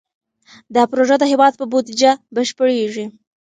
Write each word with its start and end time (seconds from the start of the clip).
دا 0.75 0.83
پروژه 0.91 1.15
د 1.19 1.23
هېواد 1.31 1.53
په 1.59 1.65
بودیجه 1.71 2.11
بشپړېږي. 2.35 3.05